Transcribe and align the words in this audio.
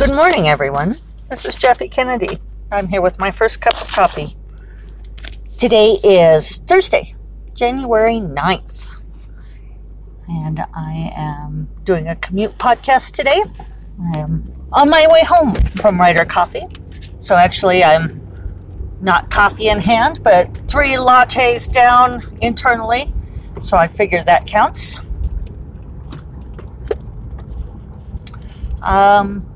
Good 0.00 0.14
morning, 0.14 0.48
everyone. 0.48 0.96
This 1.28 1.44
is 1.44 1.54
Jeffe 1.56 1.90
Kennedy. 1.90 2.38
I'm 2.72 2.88
here 2.88 3.02
with 3.02 3.18
my 3.18 3.30
first 3.30 3.60
cup 3.60 3.78
of 3.78 3.86
coffee. 3.86 4.28
Today 5.58 5.98
is 6.02 6.56
Thursday, 6.60 7.12
January 7.52 8.14
9th, 8.14 8.96
and 10.26 10.64
I 10.72 11.12
am 11.14 11.68
doing 11.84 12.08
a 12.08 12.16
commute 12.16 12.56
podcast 12.56 13.12
today. 13.12 13.42
I 14.14 14.20
am 14.20 14.50
on 14.72 14.88
my 14.88 15.06
way 15.06 15.22
home 15.22 15.54
from 15.54 16.00
Writer 16.00 16.24
Coffee. 16.24 16.66
So, 17.18 17.34
actually, 17.34 17.84
I'm 17.84 18.26
not 19.02 19.30
coffee 19.30 19.68
in 19.68 19.78
hand, 19.80 20.20
but 20.24 20.62
three 20.66 20.94
lattes 20.94 21.70
down 21.70 22.22
internally. 22.40 23.04
So, 23.60 23.76
I 23.76 23.86
figure 23.86 24.22
that 24.22 24.46
counts. 24.46 24.98
Um, 28.80 29.49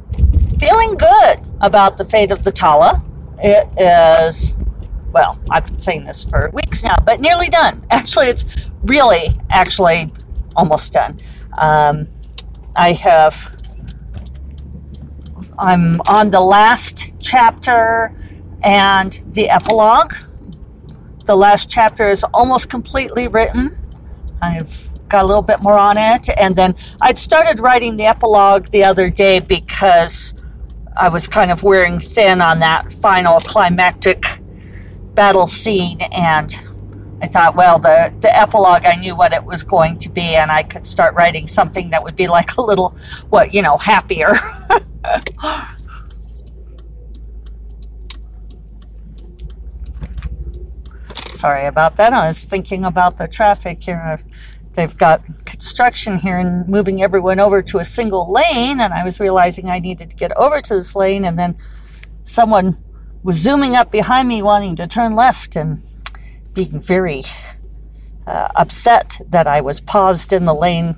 feeling 0.64 0.94
good 0.94 1.36
about 1.60 1.98
the 1.98 2.04
fate 2.06 2.30
of 2.30 2.42
the 2.42 2.50
Tala. 2.50 3.04
It 3.38 3.68
is, 3.78 4.54
well, 5.12 5.38
I've 5.50 5.66
been 5.66 5.76
saying 5.76 6.06
this 6.06 6.24
for 6.24 6.48
weeks 6.54 6.82
now, 6.82 6.96
but 7.04 7.20
nearly 7.20 7.48
done. 7.48 7.84
Actually, 7.90 8.28
it's 8.28 8.70
really, 8.82 9.38
actually 9.50 10.10
almost 10.56 10.94
done. 10.94 11.18
Um, 11.58 12.08
I 12.76 12.92
have, 12.92 13.54
I'm 15.58 16.00
on 16.02 16.30
the 16.30 16.40
last 16.40 17.12
chapter 17.20 18.14
and 18.62 19.12
the 19.32 19.50
epilogue. 19.50 20.14
The 21.26 21.36
last 21.36 21.68
chapter 21.68 22.08
is 22.08 22.24
almost 22.32 22.70
completely 22.70 23.28
written. 23.28 23.76
I've 24.40 24.88
got 25.10 25.24
a 25.24 25.26
little 25.26 25.42
bit 25.42 25.60
more 25.60 25.78
on 25.78 25.96
it. 25.98 26.30
And 26.38 26.56
then 26.56 26.74
I'd 27.02 27.18
started 27.18 27.60
writing 27.60 27.98
the 27.98 28.06
epilogue 28.06 28.66
the 28.68 28.84
other 28.84 29.10
day 29.10 29.40
because 29.40 30.34
I 30.96 31.08
was 31.08 31.26
kind 31.26 31.50
of 31.50 31.64
wearing 31.64 31.98
thin 31.98 32.40
on 32.40 32.60
that 32.60 32.92
final 32.92 33.40
climactic 33.40 34.24
battle 35.14 35.46
scene. 35.46 36.00
And 36.12 36.56
I 37.20 37.26
thought, 37.26 37.56
well, 37.56 37.78
the, 37.78 38.14
the 38.20 38.36
epilogue, 38.36 38.84
I 38.84 38.94
knew 38.96 39.16
what 39.16 39.32
it 39.32 39.44
was 39.44 39.64
going 39.64 39.98
to 39.98 40.08
be, 40.08 40.36
and 40.36 40.52
I 40.52 40.62
could 40.62 40.86
start 40.86 41.14
writing 41.14 41.48
something 41.48 41.90
that 41.90 42.04
would 42.04 42.16
be 42.16 42.28
like 42.28 42.56
a 42.56 42.62
little, 42.62 42.96
what, 43.30 43.52
you 43.54 43.62
know, 43.62 43.76
happier. 43.76 44.34
Sorry 51.32 51.66
about 51.66 51.96
that. 51.96 52.12
I 52.12 52.26
was 52.28 52.44
thinking 52.44 52.84
about 52.84 53.18
the 53.18 53.26
traffic 53.26 53.82
here 53.82 54.18
they've 54.74 54.96
got 54.96 55.22
construction 55.46 56.18
here 56.18 56.38
and 56.38 56.68
moving 56.68 57.02
everyone 57.02 57.40
over 57.40 57.62
to 57.62 57.78
a 57.78 57.84
single 57.84 58.30
lane. 58.30 58.80
And 58.80 58.92
I 58.92 59.04
was 59.04 59.20
realizing 59.20 59.70
I 59.70 59.78
needed 59.78 60.10
to 60.10 60.16
get 60.16 60.36
over 60.36 60.60
to 60.60 60.74
this 60.74 60.94
lane. 60.94 61.24
And 61.24 61.38
then 61.38 61.56
someone 62.24 62.76
was 63.22 63.36
zooming 63.36 63.74
up 63.74 63.90
behind 63.90 64.28
me, 64.28 64.42
wanting 64.42 64.76
to 64.76 64.86
turn 64.86 65.14
left 65.14 65.56
and 65.56 65.82
being 66.54 66.80
very 66.80 67.22
uh, 68.26 68.48
upset 68.56 69.16
that 69.28 69.46
I 69.46 69.60
was 69.60 69.80
paused 69.80 70.32
in 70.32 70.44
the 70.44 70.54
lane 70.54 70.96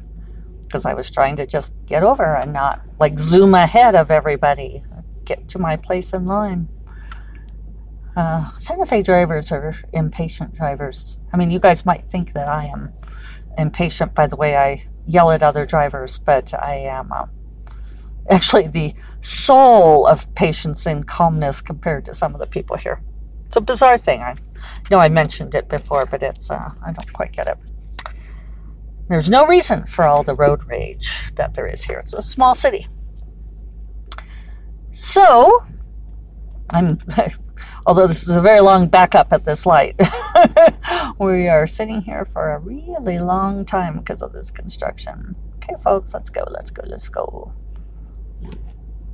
because 0.64 0.84
I 0.84 0.94
was 0.94 1.10
trying 1.10 1.36
to 1.36 1.46
just 1.46 1.74
get 1.86 2.02
over 2.02 2.36
and 2.36 2.52
not 2.52 2.82
like 2.98 3.18
zoom 3.18 3.54
ahead 3.54 3.94
of 3.94 4.10
everybody, 4.10 4.82
get 5.24 5.48
to 5.48 5.58
my 5.58 5.76
place 5.76 6.12
in 6.12 6.26
line. 6.26 6.68
Uh, 8.16 8.50
Santa 8.58 8.86
Fe 8.86 9.02
drivers 9.02 9.52
are 9.52 9.74
impatient 9.92 10.54
drivers. 10.54 11.18
I 11.32 11.36
mean, 11.36 11.50
you 11.50 11.60
guys 11.60 11.84
might 11.84 12.10
think 12.10 12.32
that 12.32 12.48
I 12.48 12.64
am 12.64 12.92
impatient 13.58 14.14
by 14.14 14.26
the 14.26 14.36
way 14.36 14.56
I 14.56 14.86
yell 15.06 15.30
at 15.30 15.42
other 15.42 15.64
drivers, 15.64 16.18
but 16.18 16.52
I 16.54 16.74
am 16.74 17.12
uh, 17.12 17.26
actually 18.28 18.66
the 18.66 18.94
soul 19.20 20.06
of 20.06 20.32
patience 20.34 20.86
and 20.86 21.06
calmness 21.06 21.60
compared 21.60 22.04
to 22.06 22.14
some 22.14 22.34
of 22.34 22.40
the 22.40 22.46
people 22.46 22.76
here. 22.76 23.02
It's 23.46 23.56
a 23.56 23.60
bizarre 23.60 23.98
thing. 23.98 24.22
I 24.22 24.34
know 24.90 24.98
I 24.98 25.08
mentioned 25.08 25.54
it 25.54 25.68
before, 25.68 26.06
but 26.06 26.22
it's 26.22 26.50
uh, 26.50 26.72
I 26.84 26.92
don't 26.92 27.12
quite 27.12 27.32
get 27.32 27.46
it. 27.46 27.58
There's 29.08 29.30
no 29.30 29.46
reason 29.46 29.84
for 29.86 30.04
all 30.04 30.24
the 30.24 30.34
road 30.34 30.64
rage 30.66 31.32
that 31.36 31.54
there 31.54 31.66
is 31.66 31.84
here. 31.84 31.98
It's 31.98 32.12
a 32.12 32.22
small 32.22 32.56
city. 32.56 32.86
So, 34.90 35.64
I'm 36.70 36.98
although 37.86 38.08
this 38.08 38.28
is 38.28 38.34
a 38.34 38.40
very 38.40 38.60
long 38.60 38.88
backup 38.88 39.32
at 39.32 39.44
this 39.44 39.64
light. 39.64 39.94
we 41.18 41.48
are 41.48 41.66
sitting 41.66 42.00
here 42.00 42.24
for 42.24 42.52
a 42.52 42.58
really 42.58 43.18
long 43.18 43.64
time 43.64 43.98
because 43.98 44.22
of 44.22 44.32
this 44.32 44.50
construction. 44.50 45.34
Okay, 45.56 45.74
folks, 45.82 46.14
let's 46.14 46.30
go, 46.30 46.44
let's 46.50 46.70
go, 46.70 46.82
let's 46.86 47.08
go. 47.08 47.52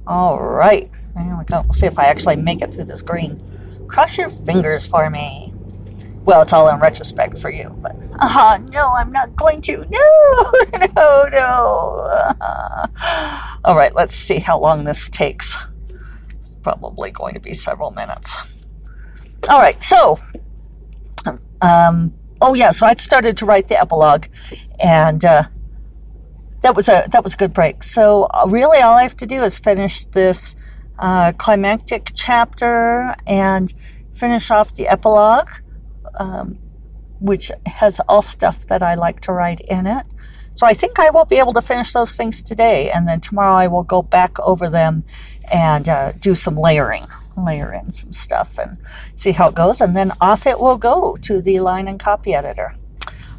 All 0.06 0.40
right, 0.42 0.90
there 1.14 1.36
we 1.38 1.44
go. 1.44 1.62
We'll 1.62 1.72
see 1.72 1.86
if 1.86 1.98
I 1.98 2.06
actually 2.06 2.36
make 2.36 2.60
it 2.60 2.74
through 2.74 2.84
this 2.84 3.02
green. 3.02 3.40
Cross 3.88 4.18
your 4.18 4.28
fingers 4.28 4.86
for 4.86 5.08
me. 5.10 5.52
Well, 6.24 6.42
it's 6.42 6.52
all 6.52 6.68
in 6.68 6.78
retrospect 6.78 7.38
for 7.38 7.50
you, 7.50 7.76
but 7.80 7.96
uh, 8.20 8.58
no, 8.70 8.88
I'm 8.94 9.10
not 9.12 9.34
going 9.36 9.60
to. 9.62 9.84
No, 9.90 10.78
no, 10.96 11.28
no. 11.30 12.36
Uh, 12.40 12.86
all 13.64 13.76
right, 13.76 13.94
let's 13.94 14.14
see 14.14 14.38
how 14.38 14.58
long 14.58 14.84
this 14.84 15.08
takes. 15.08 15.56
It's 16.40 16.54
probably 16.62 17.10
going 17.10 17.34
to 17.34 17.40
be 17.40 17.52
several 17.52 17.90
minutes. 17.90 18.36
All 19.48 19.60
right, 19.60 19.82
so, 19.82 20.18
um, 21.62 22.12
oh 22.40 22.54
yeah, 22.54 22.72
so 22.72 22.84
I 22.86 22.94
started 22.94 23.36
to 23.38 23.46
write 23.46 23.68
the 23.68 23.80
epilogue, 23.80 24.26
and 24.80 25.24
uh, 25.24 25.44
that 26.60 26.74
was 26.76 26.88
a 26.88 27.04
that 27.10 27.24
was 27.24 27.34
a 27.34 27.36
good 27.36 27.54
break. 27.54 27.82
So 27.82 28.24
uh, 28.24 28.46
really, 28.48 28.80
all 28.80 28.94
I 28.98 29.04
have 29.04 29.16
to 29.16 29.26
do 29.26 29.42
is 29.42 29.58
finish 29.58 30.04
this 30.06 30.56
uh, 30.98 31.32
climactic 31.38 32.10
chapter 32.14 33.14
and 33.26 33.72
finish 34.12 34.50
off 34.50 34.74
the 34.74 34.88
epilogue, 34.88 35.50
um, 36.18 36.58
which 37.20 37.50
has 37.66 38.00
all 38.08 38.22
stuff 38.22 38.66
that 38.66 38.82
I 38.82 38.94
like 38.96 39.20
to 39.20 39.32
write 39.32 39.60
in 39.60 39.86
it. 39.86 40.04
So 40.54 40.66
I 40.66 40.74
think 40.74 40.98
I 40.98 41.10
will 41.10 41.24
be 41.24 41.36
able 41.36 41.54
to 41.54 41.62
finish 41.62 41.92
those 41.92 42.16
things 42.16 42.42
today, 42.42 42.90
and 42.90 43.08
then 43.08 43.20
tomorrow 43.20 43.54
I 43.54 43.68
will 43.68 43.84
go 43.84 44.02
back 44.02 44.38
over 44.40 44.68
them 44.68 45.04
and 45.50 45.88
uh, 45.88 46.12
do 46.20 46.34
some 46.34 46.56
layering 46.56 47.06
layer 47.36 47.72
in 47.72 47.90
some 47.90 48.12
stuff 48.12 48.58
and 48.58 48.78
see 49.16 49.32
how 49.32 49.48
it 49.48 49.54
goes. 49.54 49.80
And 49.80 49.96
then 49.96 50.12
off 50.20 50.46
it 50.46 50.58
will 50.58 50.78
go 50.78 51.16
to 51.22 51.40
the 51.40 51.60
line 51.60 51.88
and 51.88 51.98
copy 51.98 52.34
editor. 52.34 52.74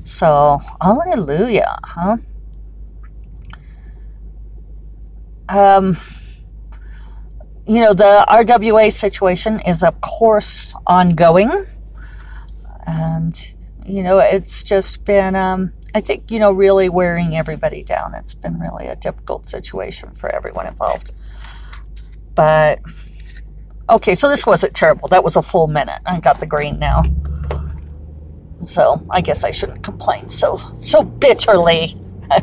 So, 0.04 0.62
hallelujah, 0.82 1.80
huh? 1.84 2.18
Um, 5.48 5.98
you 7.66 7.80
know, 7.80 7.94
the 7.94 8.26
RWA 8.28 8.92
situation 8.92 9.60
is, 9.62 9.84
of 9.84 10.02
course, 10.02 10.76
ongoing. 10.86 11.52
And, 12.86 13.54
you 13.86 14.04
know, 14.04 14.20
it's 14.20 14.64
just 14.64 15.06
been, 15.06 15.36
um, 15.36 15.72
I 15.96 16.02
think, 16.02 16.32
you 16.32 16.40
know, 16.40 16.52
really 16.52 16.90
wearing 16.90 17.38
everybody 17.38 17.84
down. 17.84 18.14
It's 18.16 18.34
been 18.34 18.60
really 18.60 18.88
a 18.88 18.96
difficult 18.96 19.46
situation 19.46 20.12
for 20.12 20.30
everyone 20.30 20.68
involved. 20.68 21.12
But 22.36 22.80
Okay, 23.90 24.16
so 24.16 24.30
this 24.30 24.46
wasn't 24.46 24.74
terrible. 24.74 25.10
That 25.10 25.24
was 25.24 25.36
a 25.36 25.42
full 25.42 25.68
minute. 25.68 26.02
I 26.06 26.20
got 26.20 26.40
the 26.40 26.46
green 26.46 26.80
now. 26.80 27.04
So 28.64 29.06
I 29.10 29.20
guess 29.20 29.44
I 29.44 29.52
shouldn't 29.52 29.84
complain 29.84 30.30
so 30.30 30.58
so 30.78 31.04
bitterly. 31.04 31.96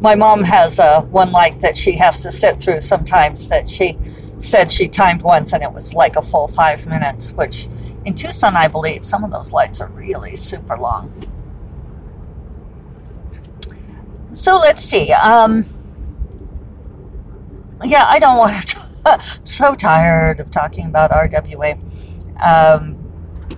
My 0.00 0.14
mom 0.14 0.42
has 0.44 0.78
uh, 0.78 1.02
one 1.02 1.32
light 1.32 1.60
that 1.60 1.76
she 1.76 1.92
has 1.92 2.22
to 2.22 2.32
sit 2.32 2.58
through 2.58 2.80
sometimes 2.80 3.48
that 3.50 3.68
she 3.68 3.98
said 4.38 4.70
she 4.70 4.88
timed 4.88 5.22
once 5.22 5.52
and 5.52 5.62
it 5.62 5.72
was 5.72 5.94
like 5.94 6.16
a 6.16 6.22
full 6.22 6.48
five 6.48 6.86
minutes, 6.86 7.32
which 7.32 7.68
in 8.04 8.14
Tucson, 8.14 8.56
I 8.56 8.68
believe, 8.68 9.04
some 9.04 9.24
of 9.24 9.30
those 9.30 9.52
lights 9.52 9.80
are 9.80 9.88
really 9.88 10.36
super 10.36 10.76
long. 10.76 11.12
So 14.32 14.58
let's 14.58 14.82
see. 14.82 15.12
Um, 15.12 15.64
yeah, 17.84 18.06
I 18.06 18.18
don't 18.18 18.36
want 18.38 18.54
to 18.68 18.83
so 19.44 19.74
tired 19.74 20.40
of 20.40 20.50
talking 20.50 20.86
about 20.86 21.10
RWA. 21.10 21.78
Um, 22.42 22.98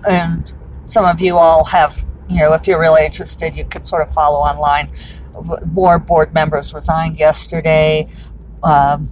and 0.07 0.53
some 0.83 1.05
of 1.05 1.21
you 1.21 1.37
all 1.37 1.63
have, 1.65 2.03
you 2.29 2.39
know, 2.39 2.53
if 2.53 2.67
you're 2.67 2.79
really 2.79 3.05
interested, 3.05 3.55
you 3.55 3.65
could 3.65 3.85
sort 3.85 4.01
of 4.01 4.13
follow 4.13 4.39
online. 4.39 4.89
More 5.71 5.99
board 5.99 6.33
members 6.33 6.73
resigned 6.73 7.17
yesterday. 7.17 8.07
Um, 8.63 9.11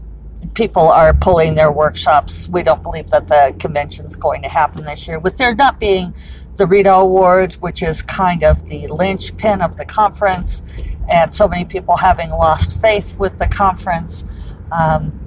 people 0.54 0.90
are 0.90 1.14
pulling 1.14 1.56
their 1.56 1.72
workshops. 1.72 2.48
We 2.50 2.64
don't 2.64 2.82
believe 2.82 3.08
that 3.08 3.28
the 3.28 3.56
convention 3.60 4.06
is 4.06 4.16
going 4.16 4.42
to 4.44 4.50
happen 4.50 4.86
this 4.86 5.08
year, 5.08 5.20
with 5.20 5.38
there 5.38 5.54
not 5.56 5.80
being 5.80 6.16
the 6.56 6.66
Rita 6.66 6.94
Awards, 6.94 7.60
which 7.60 7.84
is 7.84 8.02
kind 8.02 8.44
of 8.44 8.66
the 8.66 8.88
linchpin 8.88 9.62
of 9.62 9.76
the 9.76 9.86
conference, 9.86 10.62
and 11.10 11.34
so 11.34 11.48
many 11.48 11.66
people 11.66 11.98
having 11.98 12.30
lost 12.30 12.82
faith 12.82 13.18
with 13.20 13.38
the 13.38 13.48
conference. 13.48 14.24
Um, 14.72 15.20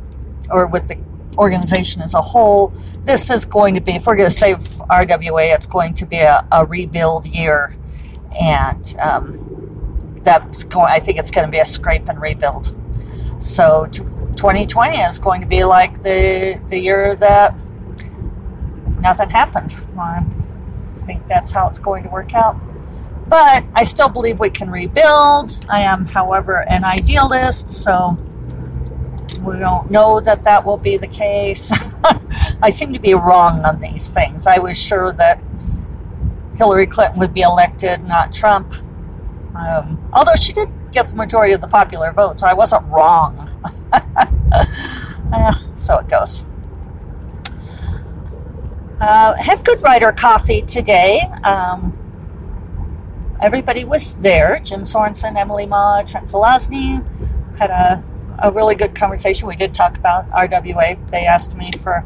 or 0.50 0.66
with 0.66 0.88
the 0.88 0.98
organization 1.36 2.02
as 2.02 2.14
a 2.14 2.20
whole, 2.20 2.68
this 3.04 3.30
is 3.30 3.44
going 3.44 3.74
to 3.74 3.80
be, 3.80 3.92
if 3.92 4.06
we're 4.06 4.16
going 4.16 4.28
to 4.28 4.34
save 4.34 4.58
RWA, 4.58 5.54
it's 5.54 5.66
going 5.66 5.94
to 5.94 6.06
be 6.06 6.18
a, 6.18 6.46
a 6.50 6.66
rebuild 6.66 7.26
year. 7.26 7.74
And 8.40 8.96
um, 9.00 10.20
that's 10.22 10.64
going, 10.64 10.90
I 10.90 10.98
think 10.98 11.18
it's 11.18 11.30
going 11.30 11.46
to 11.46 11.52
be 11.52 11.58
a 11.58 11.64
scrape 11.64 12.08
and 12.08 12.20
rebuild. 12.20 12.74
So 13.40 13.86
2020 13.86 14.98
is 14.98 15.18
going 15.18 15.40
to 15.40 15.46
be 15.46 15.64
like 15.64 16.00
the 16.00 16.60
the 16.68 16.78
year 16.78 17.14
that 17.16 17.54
nothing 19.00 19.30
happened. 19.30 19.74
I 19.98 20.24
think 20.84 21.26
that's 21.26 21.50
how 21.50 21.68
it's 21.68 21.78
going 21.78 22.04
to 22.04 22.08
work 22.08 22.34
out. 22.34 22.56
But 23.28 23.64
I 23.74 23.82
still 23.84 24.08
believe 24.08 24.40
we 24.40 24.50
can 24.50 24.70
rebuild. 24.70 25.64
I 25.68 25.80
am, 25.80 26.06
however, 26.06 26.62
an 26.68 26.84
idealist, 26.84 27.68
so 27.68 28.16
we 29.48 29.58
don't 29.58 29.90
know 29.90 30.20
that 30.20 30.44
that 30.44 30.64
will 30.64 30.76
be 30.76 30.96
the 30.96 31.06
case. 31.06 31.72
I 32.62 32.70
seem 32.70 32.92
to 32.92 32.98
be 32.98 33.14
wrong 33.14 33.64
on 33.64 33.80
these 33.80 34.12
things. 34.12 34.46
I 34.46 34.58
was 34.58 34.80
sure 34.80 35.12
that 35.12 35.42
Hillary 36.56 36.86
Clinton 36.86 37.18
would 37.20 37.32
be 37.32 37.42
elected, 37.42 38.04
not 38.04 38.32
Trump. 38.32 38.74
Um, 39.54 39.98
although 40.12 40.34
she 40.34 40.52
did 40.52 40.68
get 40.92 41.08
the 41.08 41.16
majority 41.16 41.54
of 41.54 41.60
the 41.60 41.68
popular 41.68 42.12
vote, 42.12 42.40
so 42.40 42.46
I 42.46 42.54
wasn't 42.54 42.86
wrong. 42.88 43.44
so 45.76 45.98
it 45.98 46.08
goes. 46.08 46.44
Uh, 49.00 49.34
had 49.34 49.64
Good 49.64 49.80
Writer 49.82 50.10
coffee 50.12 50.62
today. 50.62 51.20
Um, 51.44 51.96
everybody 53.40 53.84
was 53.84 54.20
there. 54.22 54.58
Jim 54.58 54.80
Sorensen, 54.80 55.36
Emily 55.36 55.66
Mah, 55.66 56.02
Trent 56.02 56.26
Zelazny 56.26 57.04
had 57.58 57.70
a, 57.70 58.02
a 58.38 58.50
really 58.50 58.75
good 58.75 58.94
conversation. 58.94 59.49
We 59.49 59.56
did 59.56 59.75
talk 59.75 59.96
about 59.96 60.29
RWA. 60.31 61.11
They 61.11 61.26
asked 61.26 61.56
me 61.56 61.70
for 61.82 62.05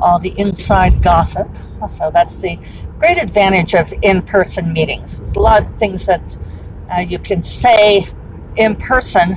all 0.00 0.18
the 0.18 0.34
inside 0.38 1.02
gossip. 1.02 1.48
So 1.88 2.10
that's 2.10 2.40
the 2.40 2.58
great 2.98 3.18
advantage 3.18 3.74
of 3.74 3.92
in 4.02 4.22
person 4.22 4.72
meetings. 4.72 5.18
There's 5.18 5.36
a 5.36 5.40
lot 5.40 5.62
of 5.62 5.74
things 5.74 6.06
that 6.06 6.36
uh, 6.90 7.00
you 7.00 7.18
can 7.18 7.42
say 7.42 8.06
in 8.56 8.76
person 8.76 9.34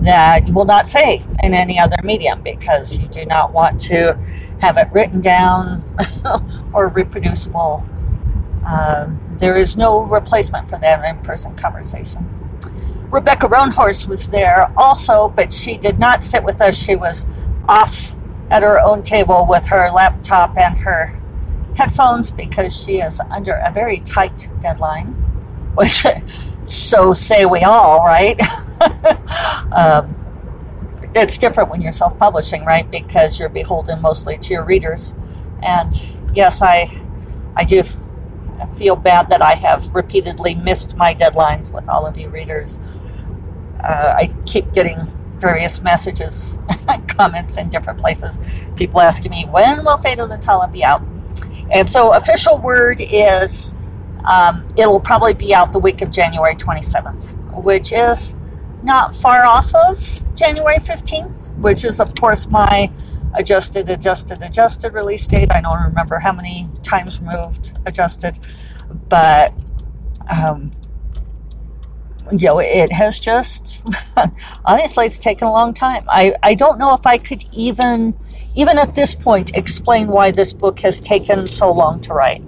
that 0.00 0.46
you 0.46 0.52
will 0.52 0.64
not 0.64 0.86
say 0.86 1.22
in 1.42 1.54
any 1.54 1.78
other 1.78 1.96
medium 2.04 2.40
because 2.42 2.96
you 2.96 3.08
do 3.08 3.24
not 3.26 3.52
want 3.52 3.80
to 3.80 4.18
have 4.60 4.76
it 4.76 4.88
written 4.92 5.20
down 5.20 5.82
or 6.72 6.88
reproducible. 6.88 7.86
Uh, 8.66 9.10
there 9.36 9.56
is 9.56 9.76
no 9.76 10.04
replacement 10.04 10.68
for 10.68 10.78
that 10.78 11.04
in 11.04 11.22
person 11.22 11.54
conversation. 11.56 12.37
Rebecca 13.10 13.46
Roanhorse 13.46 14.06
was 14.06 14.30
there 14.30 14.70
also, 14.76 15.28
but 15.28 15.52
she 15.52 15.78
did 15.78 15.98
not 15.98 16.22
sit 16.22 16.44
with 16.44 16.60
us. 16.60 16.76
She 16.76 16.94
was 16.94 17.24
off 17.66 18.14
at 18.50 18.62
her 18.62 18.80
own 18.80 19.02
table 19.02 19.46
with 19.48 19.66
her 19.66 19.90
laptop 19.90 20.56
and 20.56 20.76
her 20.78 21.18
headphones 21.76 22.30
because 22.30 22.76
she 22.84 23.00
is 23.00 23.20
under 23.30 23.54
a 23.54 23.72
very 23.72 23.98
tight 23.98 24.48
deadline, 24.60 25.06
which 25.74 26.04
so 26.64 27.12
say 27.14 27.46
we 27.46 27.60
all, 27.60 28.04
right? 28.04 28.38
um, 29.72 30.14
it's 31.14 31.38
different 31.38 31.70
when 31.70 31.80
you're 31.80 31.92
self-publishing, 31.92 32.64
right? 32.64 32.90
Because 32.90 33.40
you're 33.40 33.48
beholden 33.48 34.02
mostly 34.02 34.36
to 34.36 34.54
your 34.54 34.64
readers. 34.64 35.14
And 35.62 35.98
yes, 36.34 36.60
I, 36.60 36.88
I 37.56 37.64
do 37.64 37.82
feel 38.76 38.96
bad 38.96 39.28
that 39.28 39.40
I 39.40 39.54
have 39.54 39.94
repeatedly 39.94 40.54
missed 40.54 40.96
my 40.96 41.14
deadlines 41.14 41.72
with 41.72 41.88
all 41.88 42.06
of 42.06 42.18
you 42.18 42.28
readers. 42.28 42.78
Uh, 43.82 44.14
I 44.16 44.34
keep 44.46 44.72
getting 44.72 44.98
various 45.38 45.82
messages 45.82 46.58
and 46.88 47.08
comments 47.08 47.58
in 47.58 47.68
different 47.68 47.98
places. 47.98 48.66
People 48.76 49.00
asking 49.00 49.30
me, 49.30 49.44
when 49.44 49.84
will 49.84 49.96
Fate 49.96 50.18
of 50.18 50.28
the 50.28 50.38
Tala 50.38 50.68
be 50.68 50.84
out? 50.84 51.02
And 51.70 51.88
so, 51.88 52.14
official 52.14 52.58
word 52.58 53.00
is 53.00 53.74
um, 54.24 54.66
it'll 54.76 55.00
probably 55.00 55.34
be 55.34 55.54
out 55.54 55.72
the 55.72 55.78
week 55.78 56.02
of 56.02 56.10
January 56.10 56.54
27th, 56.54 57.62
which 57.62 57.92
is 57.92 58.34
not 58.82 59.14
far 59.14 59.44
off 59.44 59.74
of 59.74 59.98
January 60.34 60.78
15th, 60.78 61.54
which 61.58 61.84
is, 61.84 62.00
of 62.00 62.14
course, 62.14 62.48
my 62.48 62.90
adjusted, 63.34 63.88
adjusted, 63.88 64.42
adjusted 64.42 64.92
release 64.92 65.26
date. 65.26 65.50
I 65.52 65.60
don't 65.60 65.82
remember 65.82 66.18
how 66.18 66.32
many 66.32 66.68
times 66.82 67.20
moved, 67.20 67.78
adjusted, 67.86 68.38
but 69.08 69.52
um, 70.30 70.70
you 72.30 72.48
know, 72.48 72.58
it 72.58 72.92
has 72.92 73.20
just 73.20 73.82
honestly, 74.64 75.06
it's 75.06 75.18
taken 75.18 75.46
a 75.46 75.52
long 75.52 75.74
time. 75.74 76.04
I, 76.08 76.34
I 76.42 76.54
don't 76.54 76.78
know 76.78 76.94
if 76.94 77.06
I 77.06 77.18
could 77.18 77.44
even, 77.52 78.14
even 78.56 78.78
at 78.78 78.94
this 78.94 79.14
point, 79.14 79.56
explain 79.56 80.08
why 80.08 80.30
this 80.30 80.52
book 80.52 80.80
has 80.80 81.00
taken 81.00 81.46
so 81.46 81.70
long 81.72 82.00
to 82.02 82.12
write, 82.12 82.42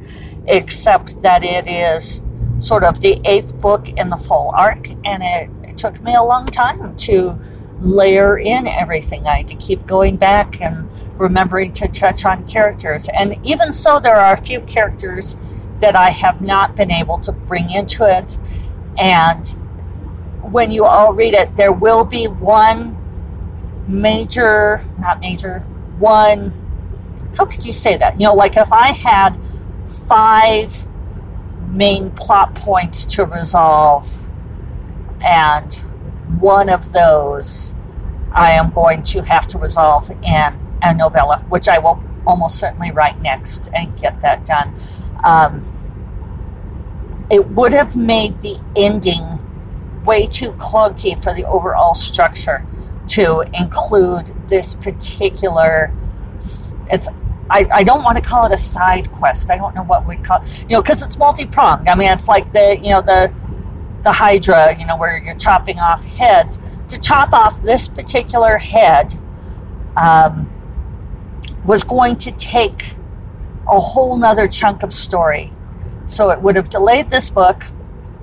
except 0.46 1.22
that 1.22 1.42
it 1.44 1.66
is 1.66 2.22
sort 2.58 2.84
of 2.84 3.00
the 3.00 3.20
eighth 3.24 3.60
book 3.60 3.88
in 3.88 4.10
the 4.10 4.16
full 4.16 4.50
arc, 4.54 4.88
and 5.04 5.22
it, 5.22 5.70
it 5.70 5.78
took 5.78 6.02
me 6.02 6.14
a 6.14 6.22
long 6.22 6.46
time 6.46 6.94
to 6.96 7.38
layer 7.78 8.38
in 8.38 8.66
everything. 8.66 9.26
I 9.26 9.38
had 9.38 9.48
to 9.48 9.56
keep 9.56 9.86
going 9.86 10.16
back 10.16 10.60
and 10.60 10.88
remembering 11.18 11.72
to 11.74 11.88
touch 11.88 12.24
on 12.24 12.46
characters. 12.46 13.08
And 13.14 13.38
even 13.44 13.72
so, 13.72 13.98
there 13.98 14.16
are 14.16 14.34
a 14.34 14.36
few 14.36 14.60
characters 14.62 15.36
that 15.78 15.96
I 15.96 16.10
have 16.10 16.42
not 16.42 16.76
been 16.76 16.90
able 16.90 17.18
to 17.20 17.32
bring 17.32 17.70
into 17.70 18.04
it. 18.06 18.36
And 18.98 19.54
when 20.50 20.70
you 20.70 20.84
all 20.84 21.12
read 21.12 21.34
it, 21.34 21.56
there 21.56 21.72
will 21.72 22.04
be 22.04 22.26
one 22.26 22.96
major, 23.88 24.80
not 24.98 25.20
major, 25.20 25.60
one, 25.98 26.52
how 27.36 27.44
could 27.44 27.64
you 27.64 27.72
say 27.72 27.96
that? 27.96 28.20
You 28.20 28.28
know, 28.28 28.34
like 28.34 28.56
if 28.56 28.72
I 28.72 28.92
had 28.92 29.38
five 29.86 30.74
main 31.68 32.10
plot 32.10 32.54
points 32.54 33.04
to 33.04 33.24
resolve, 33.24 34.30
and 35.20 35.72
one 36.38 36.68
of 36.68 36.92
those 36.92 37.74
I 38.32 38.52
am 38.52 38.70
going 38.70 39.02
to 39.04 39.22
have 39.22 39.46
to 39.48 39.58
resolve 39.58 40.10
in 40.10 40.58
a 40.82 40.94
novella, 40.94 41.44
which 41.48 41.68
I 41.68 41.78
will 41.78 42.02
almost 42.26 42.58
certainly 42.58 42.90
write 42.90 43.20
next 43.20 43.68
and 43.74 43.98
get 43.98 44.20
that 44.20 44.44
done. 44.44 44.74
Um, 45.24 45.76
it 47.30 47.48
would 47.48 47.72
have 47.72 47.96
made 47.96 48.40
the 48.40 48.58
ending 48.76 49.39
way 50.04 50.26
too 50.26 50.52
clunky 50.52 51.20
for 51.22 51.34
the 51.34 51.44
overall 51.44 51.94
structure 51.94 52.64
to 53.08 53.40
include 53.54 54.26
this 54.48 54.74
particular 54.74 55.92
it's 56.90 57.08
I, 57.52 57.66
I 57.72 57.82
don't 57.82 58.04
want 58.04 58.16
to 58.16 58.22
call 58.22 58.46
it 58.46 58.52
a 58.52 58.56
side 58.56 59.10
quest. 59.10 59.50
I 59.50 59.56
don't 59.56 59.74
know 59.74 59.82
what 59.82 60.06
we 60.06 60.16
call 60.16 60.42
you 60.68 60.76
know 60.76 60.82
because 60.82 61.02
it's 61.02 61.18
multi-pronged. 61.18 61.88
I 61.88 61.94
mean 61.96 62.08
it's 62.10 62.28
like 62.28 62.52
the 62.52 62.78
you 62.80 62.90
know 62.90 63.02
the 63.02 63.34
the 64.02 64.12
Hydra, 64.12 64.78
you 64.78 64.86
know, 64.86 64.96
where 64.96 65.18
you're 65.18 65.34
chopping 65.34 65.78
off 65.78 66.04
heads. 66.04 66.78
To 66.88 66.98
chop 66.98 67.32
off 67.32 67.62
this 67.62 67.88
particular 67.88 68.58
head 68.58 69.14
um, 69.96 70.50
was 71.64 71.84
going 71.84 72.16
to 72.16 72.32
take 72.32 72.94
a 73.68 73.78
whole 73.78 74.16
nother 74.16 74.48
chunk 74.48 74.82
of 74.82 74.92
story. 74.92 75.52
So 76.06 76.30
it 76.30 76.40
would 76.40 76.56
have 76.56 76.68
delayed 76.68 77.10
this 77.10 77.30
book 77.30 77.64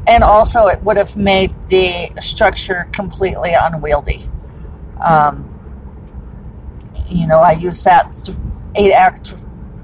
and 0.07 0.23
also 0.23 0.67
it 0.67 0.81
would 0.83 0.97
have 0.97 1.15
made 1.17 1.51
the 1.67 2.09
structure 2.19 2.87
completely 2.93 3.51
unwieldy. 3.53 4.21
Um, 5.01 5.53
you 7.07 7.27
know, 7.27 7.39
I 7.39 7.51
use 7.51 7.83
that 7.83 8.29
eight 8.75 8.93
act, 8.93 9.33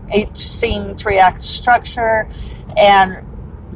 eight 0.09 0.35
scene, 0.37 0.95
three 0.95 1.17
act 1.17 1.43
structure, 1.43 2.27
and 2.77 3.25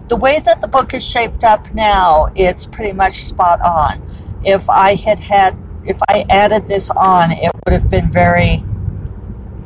the 0.08 0.16
way 0.16 0.40
that 0.40 0.62
the 0.62 0.68
book 0.68 0.94
is 0.94 1.06
shaped 1.06 1.44
up 1.44 1.74
now, 1.74 2.32
it's 2.36 2.66
pretty 2.66 2.94
much 2.94 3.14
spot 3.14 3.60
on. 3.62 4.02
If 4.46 4.70
I 4.70 4.96
had 4.96 5.20
had, 5.20 5.58
if 5.86 6.00
I 6.08 6.26
added 6.30 6.68
this 6.68 6.90
on, 6.90 7.32
it 7.32 7.52
would 7.66 7.74
have 7.74 7.90
been 7.90 8.10
very, 8.10 8.64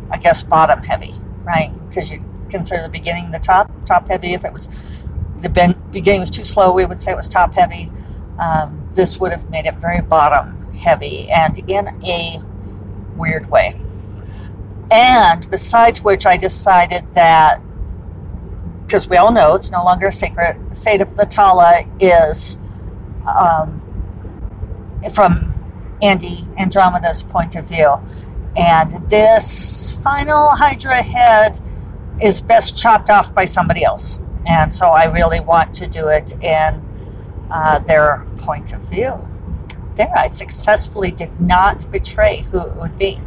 I 0.10 0.18
guess, 0.18 0.42
bottom 0.42 0.82
heavy, 0.82 1.14
right? 1.44 1.72
Because 1.88 2.12
you 2.12 2.20
consider 2.50 2.82
the 2.82 2.90
beginning 2.90 3.32
the 3.32 3.40
top, 3.40 3.70
top 3.86 4.08
heavy. 4.08 4.34
If 4.34 4.44
it 4.44 4.52
was 4.52 5.01
the 5.42 5.76
beginning 5.92 6.20
was 6.22 6.30
too 6.30 6.44
slow, 6.44 6.74
we 6.74 6.86
would 6.86 7.00
say 7.00 7.12
it 7.12 7.16
was 7.16 7.28
top 7.28 7.54
heavy. 7.54 7.90
Um, 8.40 8.90
this 8.94 9.20
would 9.20 9.32
have 9.32 9.50
made 9.50 9.66
it 9.66 9.76
very 9.76 10.02
bottom 10.02 10.72
heavy 10.74 11.30
and 11.30 11.58
in 11.70 11.88
a 12.04 12.40
weird 13.16 13.50
way. 13.50 13.80
And 14.92 15.50
besides 15.50 16.04
which, 16.04 16.26
I 16.26 16.38
decided 16.38 17.14
that, 17.14 17.62
because 18.86 19.08
we 19.08 19.16
all 19.18 19.32
know 19.32 19.56
it's 19.56 19.72
no 19.72 19.86
longer 19.86 20.08
a 20.08 20.12
secret, 20.12 20.58
Fate 20.76 21.00
of 21.00 21.16
the 21.16 21.26
Tala 21.26 21.86
is, 22.00 22.58
um, 23.26 23.82
from 25.14 25.54
Andy 26.02 26.40
Andromeda's 26.58 27.24
point 27.24 27.56
of 27.56 27.70
view. 27.70 27.96
And 28.58 28.92
this 29.10 29.98
final 30.04 30.50
Hydra 30.50 31.02
head 31.02 31.60
is 32.22 32.42
best 32.42 32.82
chopped 32.82 33.10
off 33.10 33.34
by 33.34 33.46
somebody 33.46 33.84
else. 33.86 34.20
And 34.46 34.74
so 34.74 34.88
I 34.88 35.06
really 35.06 35.40
want 35.40 35.72
to 35.74 35.88
do 35.88 36.08
it 36.08 36.34
in 36.44 36.82
uh, 37.50 37.80
their 37.80 38.26
point 38.38 38.74
of 38.74 38.82
view. 38.90 39.28
There, 39.96 40.12
I 40.16 40.28
successfully 40.28 41.12
did 41.12 41.40
not 41.40 41.90
betray 41.92 42.46
who 42.52 42.60
it 42.62 42.76
would 42.76 42.98
be. 42.98 43.20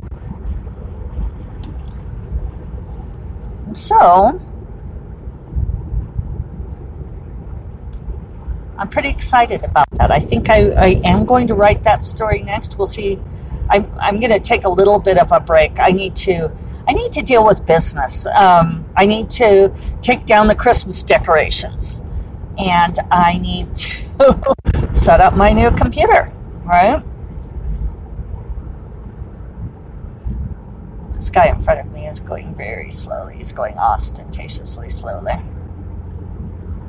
So, 3.74 4.40
I'm 8.78 8.88
pretty 8.88 9.08
excited 9.08 9.64
about 9.64 9.90
that. 9.92 10.10
I 10.10 10.20
think 10.20 10.48
I, 10.48 10.70
I 10.70 11.00
am 11.04 11.24
going 11.24 11.46
to 11.48 11.54
write 11.54 11.82
that 11.84 12.04
story 12.04 12.42
next. 12.42 12.78
We'll 12.78 12.86
see. 12.86 13.20
I'm, 13.68 13.90
I'm 13.98 14.20
going 14.20 14.32
to 14.32 14.40
take 14.40 14.64
a 14.64 14.68
little 14.68 14.98
bit 14.98 15.18
of 15.18 15.32
a 15.32 15.40
break. 15.40 15.78
I 15.78 15.90
need 15.90 16.16
to 16.16 16.50
I 16.86 16.92
need 16.92 17.12
to 17.12 17.22
deal 17.22 17.46
with 17.46 17.66
business. 17.66 18.26
Um, 18.26 18.84
I 18.96 19.06
need 19.06 19.30
to 19.30 19.72
take 20.02 20.26
down 20.26 20.48
the 20.48 20.54
Christmas 20.54 21.02
decorations, 21.02 22.02
and 22.58 22.98
I 23.10 23.38
need 23.38 23.74
to 23.74 24.94
set 24.94 25.20
up 25.20 25.34
my 25.34 25.52
new 25.52 25.70
computer. 25.70 26.32
Right. 26.64 27.02
This 31.12 31.30
guy 31.30 31.46
in 31.46 31.58
front 31.58 31.80
of 31.80 31.90
me 31.92 32.06
is 32.06 32.20
going 32.20 32.54
very 32.54 32.90
slowly. 32.90 33.36
He's 33.36 33.52
going 33.52 33.78
ostentatiously 33.78 34.90
slowly, 34.90 35.42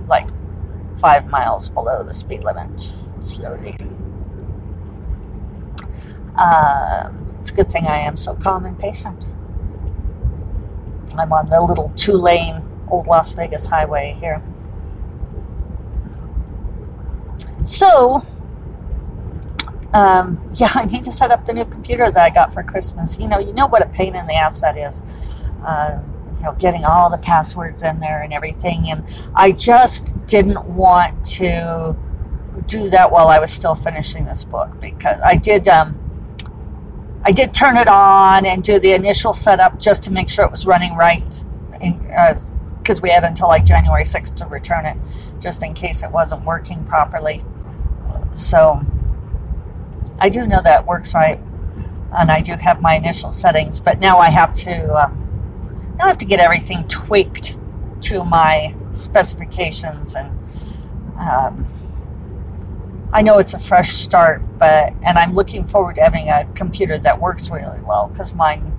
like 0.08 0.28
five 0.98 1.28
miles 1.30 1.70
below 1.70 2.04
the 2.04 2.14
speed 2.14 2.44
limit. 2.44 2.80
Slowly. 3.22 3.76
Um, 6.38 7.38
it's 7.40 7.52
a 7.52 7.54
good 7.54 7.72
thing 7.72 7.86
I 7.88 8.00
am 8.00 8.18
so 8.18 8.36
calm 8.36 8.66
and 8.66 8.78
patient. 8.78 9.30
I'm 11.20 11.34
on 11.34 11.50
the 11.50 11.62
little 11.62 11.90
two 11.96 12.14
lane 12.14 12.64
old 12.90 13.08
Las 13.08 13.34
Vegas 13.34 13.68
highway 13.68 14.16
here. 14.20 14.44
So, 17.64 18.26
um, 19.94 20.50
yeah, 20.54 20.70
I 20.76 20.86
need 20.86 21.04
to 21.06 21.12
set 21.12 21.32
up 21.32 21.46
the 21.46 21.54
new 21.54 21.66
computer 21.66 22.10
that 22.12 22.24
I 22.24 22.30
got 22.30 22.54
for 22.54 22.64
Christmas. 22.64 23.20
You 23.20 23.28
know, 23.28 23.40
you 23.40 23.54
know 23.54 23.68
what 23.68 23.82
a 23.82 23.88
pain 23.88 24.16
in 24.16 24.28
the 24.28 24.36
ass 24.36 24.62
that 24.62 24.78
is. 24.78 25.02
Uh, 25.64 26.02
you 26.38 26.44
know, 26.44 26.54
getting 26.54 26.84
all 26.84 27.10
the 27.10 27.18
passwords 27.18 27.82
in 27.82 28.00
there 28.00 28.22
and 28.22 28.34
everything. 28.34 28.90
And 28.90 29.04
I 29.36 29.52
just 29.52 30.28
didn't 30.28 30.64
want 30.66 31.26
to 31.26 31.96
do 32.68 32.90
that 32.90 33.12
while 33.12 33.28
I 33.28 33.40
was 33.40 33.52
still 33.52 33.76
finishing 33.76 34.26
this 34.26 34.44
book 34.44 34.80
because 34.80 35.20
I 35.24 35.36
did. 35.36 35.68
Um, 35.68 36.05
I 37.28 37.32
did 37.32 37.56
turn 37.56 37.76
it 37.78 37.88
on 37.88 38.46
and 38.46 38.62
do 38.62 38.80
the 38.80 38.94
initial 38.94 39.34
setup 39.34 39.80
just 39.80 40.04
to 40.04 40.12
make 40.12 40.30
sure 40.30 40.46
it 40.46 40.52
was 40.52 40.68
running 40.68 40.96
right, 40.96 41.44
because 41.72 43.00
uh, 43.00 43.02
we 43.02 43.10
had 43.10 43.24
until 43.24 43.48
like 43.48 43.66
January 43.66 44.04
6th 44.04 44.36
to 44.36 44.46
return 44.46 44.86
it, 44.86 44.96
just 45.42 45.64
in 45.64 45.74
case 45.74 46.04
it 46.04 46.12
wasn't 46.12 46.46
working 46.46 46.86
properly. 46.86 47.42
So 48.36 48.80
I 50.20 50.30
do 50.30 50.46
know 50.46 50.62
that 50.62 50.86
works 50.86 51.16
right, 51.16 51.40
and 52.16 52.30
I 52.30 52.42
do 52.42 52.54
have 52.54 52.80
my 52.80 52.94
initial 52.94 53.32
settings, 53.32 53.80
but 53.80 54.00
now 54.00 54.20
I 54.20 54.30
have 54.30 54.54
to 54.56 54.94
um, 54.94 55.96
now 55.98 56.06
I 56.06 56.08
have 56.10 56.20
to 56.20 56.26
get 56.26 56.40
everything 56.40 56.88
tweaked 56.88 57.58
to 58.02 58.24
my 58.24 58.76
specifications 58.94 60.14
and. 60.16 60.38
Um, 61.18 61.66
I 63.16 63.22
know 63.22 63.38
it's 63.38 63.54
a 63.54 63.60
fresh 63.60 63.94
start, 63.94 64.42
but 64.58 64.92
and 65.02 65.18
I'm 65.18 65.32
looking 65.32 65.64
forward 65.64 65.96
to 65.96 66.02
having 66.02 66.28
a 66.28 66.46
computer 66.54 66.98
that 67.00 67.22
works 67.22 67.50
really 67.50 67.80
well 67.80 68.10
because 68.10 68.34
mine 68.34 68.74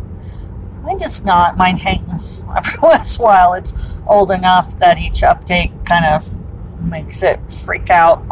mine 0.83 0.99
does 0.99 1.25
not. 1.25 1.57
Mine 1.57 1.79
hangs 1.79 2.45
every 2.57 2.79
once 2.83 3.17
in 3.17 3.23
a 3.23 3.25
while. 3.25 3.55
It's 3.55 3.99
old 4.07 4.31
enough 4.31 4.79
that 4.79 4.99
each 4.99 5.23
update 5.23 5.87
kind 5.87 6.05
of 6.05 6.37
makes 6.83 7.23
it 7.23 7.51
freak 7.51 7.89
out. 7.89 8.23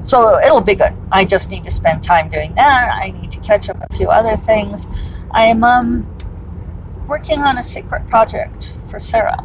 So 0.00 0.38
it'll 0.38 0.62
be 0.62 0.76
good. 0.76 0.94
I 1.12 1.26
just 1.26 1.50
need 1.50 1.64
to 1.64 1.70
spend 1.70 2.02
time 2.02 2.30
doing 2.30 2.54
that. 2.54 2.90
I 2.90 3.10
need 3.10 3.30
to 3.32 3.40
catch 3.40 3.68
up 3.68 3.76
a 3.82 3.94
few 3.94 4.08
other 4.08 4.34
things. 4.34 4.86
I 5.30 5.42
am 5.42 5.62
um, 5.62 6.16
working 7.06 7.40
on 7.40 7.58
a 7.58 7.62
secret 7.62 8.06
project 8.06 8.74
for 8.88 8.98
Sarah 8.98 9.44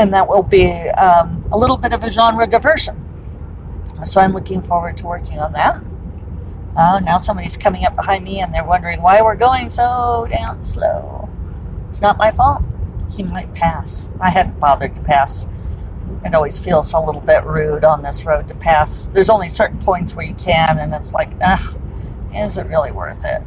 and 0.00 0.14
that 0.14 0.26
will 0.26 0.42
be 0.42 0.70
um, 0.96 1.44
a 1.52 1.58
little 1.58 1.76
bit 1.76 1.92
of 1.92 2.02
a 2.02 2.08
genre 2.10 2.46
diversion. 2.46 2.96
So 4.02 4.22
I'm 4.22 4.32
looking 4.32 4.62
forward 4.62 4.96
to 4.98 5.06
working 5.06 5.38
on 5.38 5.52
that. 5.52 5.84
Uh, 6.74 7.00
now 7.00 7.18
somebody's 7.18 7.58
coming 7.58 7.84
up 7.84 7.94
behind 7.96 8.24
me 8.24 8.40
and 8.40 8.54
they're 8.54 8.64
wondering 8.64 9.02
why 9.02 9.20
we're 9.20 9.36
going 9.36 9.68
so 9.68 10.26
damn 10.30 10.64
slow. 10.64 11.28
It's 11.88 12.00
not 12.00 12.16
my 12.16 12.30
fault. 12.30 12.62
He 13.14 13.22
might 13.22 13.52
pass. 13.52 14.08
I 14.22 14.30
hadn't 14.30 14.58
bothered 14.58 14.94
to 14.94 15.02
pass. 15.02 15.46
It 16.24 16.32
always 16.34 16.58
feels 16.58 16.94
a 16.94 16.98
little 16.98 17.20
bit 17.20 17.44
rude 17.44 17.84
on 17.84 18.02
this 18.02 18.24
road 18.24 18.48
to 18.48 18.54
pass. 18.54 19.10
There's 19.10 19.28
only 19.28 19.50
certain 19.50 19.78
points 19.78 20.16
where 20.16 20.24
you 20.24 20.34
can, 20.34 20.78
and 20.78 20.94
it's 20.94 21.12
like, 21.12 21.30
ugh, 21.42 21.78
is 22.34 22.56
it 22.56 22.66
really 22.66 22.90
worth 22.92 23.24
it? 23.26 23.42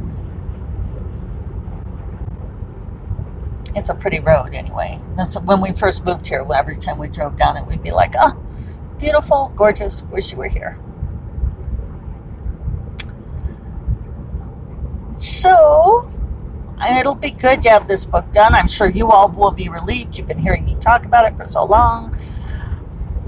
It's 3.75 3.89
a 3.89 3.96
pretty 3.96 4.20
road 4.20 4.53
anyway. 4.53 5.00
That's 5.15 5.39
when 5.39 5.62
we 5.62 5.74
first 5.74 6.06
moved 6.06 6.27
here. 6.27 6.46
Every 6.53 6.77
time 6.77 6.98
we 6.98 7.08
drove 7.08 7.36
down 7.36 7.58
it, 7.58 7.65
we'd 7.65 7.84
be 7.84 7.92
like, 7.92 8.13
"Oh, 8.20 8.42
beautiful, 9.00 9.51
gorgeous. 9.56 10.03
Wish 10.03 10.32
you 10.32 10.38
were 10.38 10.48
here." 10.48 10.77
So, 15.13 16.10
it'll 17.00 17.15
be 17.15 17.32
good 17.32 17.62
to 17.63 17.70
have 17.70 17.88
this 17.88 18.06
book 18.06 18.32
done. 18.32 18.53
I'm 18.53 18.68
sure 18.68 18.89
you 18.89 19.12
all 19.12 19.30
will 19.30 19.51
be 19.51 19.70
relieved. 19.70 20.18
You've 20.18 20.27
been 20.27 20.39
hearing 20.39 20.65
me 20.65 20.75
talk 20.80 21.06
about 21.06 21.25
it 21.25 21.38
for 21.38 21.48
so 21.48 21.63
long. 21.65 22.15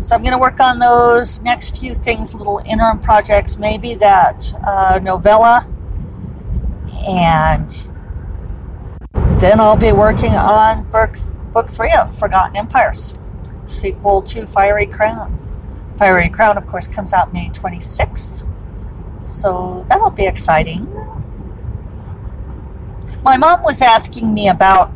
So 0.01 0.13
I'm 0.13 0.21
going 0.21 0.33
to 0.33 0.37
work 0.37 0.59
on 0.59 0.77
those 0.79 1.41
next 1.41 1.79
few 1.79 1.93
things, 1.93 2.35
little 2.35 2.61
interim 2.65 2.99
projects, 2.99 3.57
maybe 3.57 3.95
that 3.95 4.51
uh, 4.65 4.99
novella 5.01 5.67
and 7.07 7.87
then 9.39 9.59
I'll 9.59 9.75
be 9.75 9.91
working 9.91 10.33
on 10.33 10.89
book, 10.89 11.15
book 11.53 11.67
three 11.67 11.91
of 11.91 12.17
Forgotten 12.17 12.55
Empires, 12.55 13.15
sequel 13.65 14.21
to 14.21 14.47
Fiery 14.47 14.85
Crown. 14.85 15.37
Fiery 15.97 16.29
Crown, 16.29 16.57
of 16.57 16.65
course, 16.67 16.87
comes 16.87 17.11
out 17.11 17.33
May 17.33 17.49
26th. 17.49 18.47
So 19.25 19.83
that'll 19.89 20.11
be 20.11 20.25
exciting. 20.25 20.85
My 23.23 23.37
mom 23.37 23.63
was 23.63 23.81
asking 23.81 24.33
me 24.33 24.47
about 24.47 24.91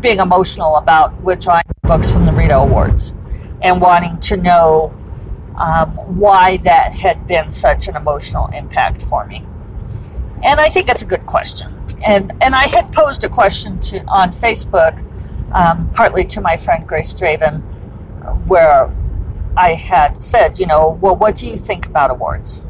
being 0.00 0.20
emotional 0.20 0.76
about 0.76 1.20
withdrawing 1.20 1.64
books 1.82 2.10
from 2.10 2.24
the 2.24 2.32
Rita 2.32 2.56
Awards 2.56 3.12
and 3.60 3.80
wanting 3.80 4.18
to 4.20 4.36
know 4.36 4.94
um, 5.56 5.90
why 6.16 6.56
that 6.58 6.92
had 6.92 7.26
been 7.26 7.50
such 7.50 7.88
an 7.88 7.96
emotional 7.96 8.46
impact 8.54 9.02
for 9.02 9.26
me. 9.26 9.44
And 10.42 10.58
I 10.58 10.68
think 10.68 10.86
that's 10.86 11.02
a 11.02 11.06
good 11.06 11.26
question 11.26 11.79
and 12.06 12.32
and 12.42 12.54
I 12.54 12.66
had 12.66 12.92
posed 12.92 13.24
a 13.24 13.28
question 13.28 13.78
to 13.80 14.04
on 14.06 14.30
Facebook, 14.30 14.98
um, 15.52 15.90
partly 15.92 16.24
to 16.24 16.40
my 16.40 16.56
friend 16.56 16.86
Grace 16.86 17.12
Draven, 17.12 17.60
where 18.46 18.94
I 19.56 19.74
had 19.74 20.16
said, 20.16 20.58
you 20.58 20.66
know, 20.66 20.98
well, 21.00 21.16
what 21.16 21.34
do 21.34 21.46
you 21.46 21.56
think 21.56 21.86
about 21.86 22.10
awards? 22.10 22.62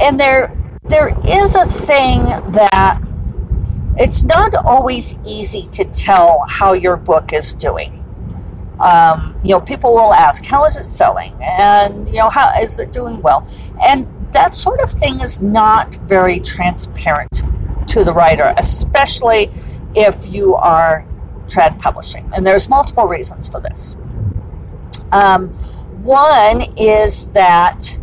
And 0.00 0.18
there 0.18 0.56
there 0.84 1.08
is 1.26 1.54
a 1.54 1.64
thing 1.64 2.24
that 2.52 3.00
it's 3.96 4.22
not 4.22 4.54
always 4.54 5.18
easy 5.26 5.68
to 5.70 5.84
tell 5.84 6.44
how 6.48 6.72
your 6.72 6.96
book 6.96 7.32
is 7.32 7.52
doing. 7.52 8.00
Um, 8.80 9.38
you 9.42 9.50
know, 9.50 9.60
people 9.60 9.94
will 9.94 10.12
ask, 10.12 10.44
how 10.44 10.64
is 10.64 10.76
it 10.76 10.86
selling? 10.86 11.32
And, 11.40 12.08
you 12.08 12.18
know, 12.18 12.28
how 12.28 12.52
is 12.60 12.78
it 12.80 12.90
doing 12.90 13.22
well? 13.22 13.48
And 13.80 14.06
that 14.32 14.56
sort 14.56 14.80
of 14.80 14.90
thing 14.90 15.20
is 15.20 15.40
not 15.40 15.94
very 15.94 16.40
transparent 16.40 17.42
to 17.88 18.04
the 18.04 18.12
writer, 18.12 18.54
especially 18.56 19.50
if 19.94 20.26
you 20.26 20.54
are 20.54 21.06
trad 21.46 21.78
publishing. 21.78 22.30
And 22.34 22.46
there's 22.46 22.68
multiple 22.68 23.06
reasons 23.06 23.48
for 23.48 23.60
this. 23.60 23.96
Um, 25.12 25.48
one 26.02 26.62
is 26.76 27.30
that 27.30 27.98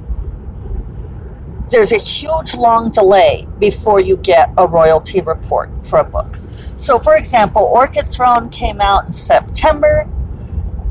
there's 1.70 1.92
a 1.92 1.98
huge 1.98 2.54
long 2.54 2.92
delay 2.92 3.48
before 3.60 4.00
you 4.00 4.18
get 4.18 4.54
a 4.58 4.68
royalty 4.68 5.22
report 5.22 5.70
for 5.86 6.00
a 6.00 6.04
book. 6.04 6.36
So, 6.78 7.00
for 7.00 7.16
example, 7.16 7.62
Orchid 7.62 8.10
Throne 8.10 8.50
came 8.50 8.82
out 8.82 9.06
in 9.06 9.12
September. 9.12 10.10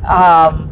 Um, 0.08 0.68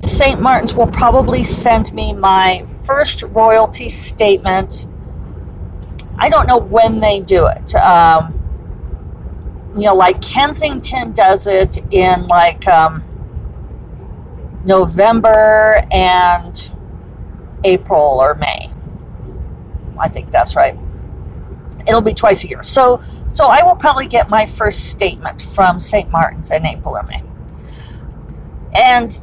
St. 0.00 0.40
Martin's 0.40 0.74
will 0.74 0.88
probably 0.88 1.44
send 1.44 1.92
me 1.92 2.12
my 2.12 2.66
first 2.84 3.22
royalty 3.22 3.88
statement 3.88 4.86
I 6.18 6.28
don't 6.28 6.46
know 6.46 6.58
when 6.58 7.00
they 7.00 7.20
do 7.20 7.46
it. 7.46 7.74
Um, 7.74 8.40
you 9.74 9.82
know, 9.82 9.94
like 9.94 10.22
Kensington 10.22 11.12
does 11.12 11.46
it 11.46 11.78
in 11.92 12.26
like 12.28 12.66
um, 12.68 13.02
November 14.64 15.84
and 15.90 16.72
April 17.64 18.18
or 18.20 18.34
May. 18.34 18.70
I 19.98 20.08
think 20.08 20.30
that's 20.30 20.54
right. 20.54 20.76
It'll 21.88 22.00
be 22.00 22.14
twice 22.14 22.44
a 22.44 22.48
year. 22.48 22.62
So, 22.62 23.00
so 23.28 23.48
I 23.48 23.62
will 23.62 23.76
probably 23.76 24.06
get 24.06 24.30
my 24.30 24.46
first 24.46 24.90
statement 24.90 25.42
from 25.42 25.80
St. 25.80 26.10
Martin's 26.10 26.50
in 26.50 26.64
April 26.64 26.96
or 26.96 27.02
May. 27.04 27.22
And 28.74 29.18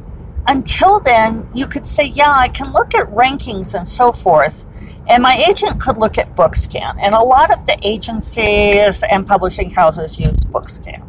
until 0.46 1.00
then, 1.00 1.48
you 1.54 1.66
could 1.66 1.84
say, 1.84 2.06
yeah, 2.06 2.34
I 2.36 2.48
can 2.48 2.72
look 2.72 2.94
at 2.94 3.06
rankings 3.08 3.74
and 3.74 3.86
so 3.86 4.12
forth 4.12 4.66
and 5.08 5.22
my 5.22 5.36
agent 5.48 5.80
could 5.80 5.96
look 5.96 6.18
at 6.18 6.34
Bookscan, 6.36 6.96
and 7.00 7.14
a 7.14 7.22
lot 7.22 7.52
of 7.52 7.66
the 7.66 7.78
agencies 7.82 9.02
and 9.02 9.26
publishing 9.26 9.70
houses 9.70 10.18
use 10.18 10.32
Bookscan. 10.32 11.08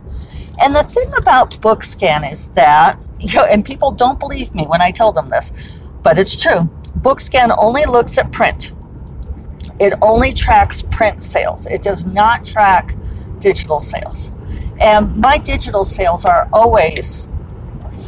And 0.62 0.75
the 0.75 0.83
thing 0.83 1.12
about 1.17 1.51
Bookscan 1.62 2.29
is 2.31 2.50
that 2.51 2.97
you 3.19 3.33
know, 3.35 3.45
and 3.45 3.63
people 3.63 3.91
don't 3.91 4.19
believe 4.19 4.53
me 4.53 4.65
when 4.65 4.81
I 4.81 4.91
tell 4.91 5.12
them 5.12 5.29
this, 5.29 5.79
but 6.03 6.17
it's 6.17 6.41
true. 6.41 6.69
Bookscan 7.00 7.55
only 7.57 7.85
looks 7.85 8.17
at 8.17 8.31
print. 8.31 8.73
It 9.79 9.93
only 10.01 10.33
tracks 10.33 10.81
print 10.81 11.23
sales. 11.23 11.65
It 11.67 11.81
does 11.81 12.05
not 12.05 12.45
track 12.45 12.95
digital 13.39 13.79
sales. 13.79 14.31
And 14.79 15.17
my 15.17 15.38
digital 15.38 15.85
sales 15.85 16.25
are 16.25 16.47
always 16.51 17.27